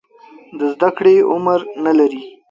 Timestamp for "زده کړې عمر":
0.73-1.59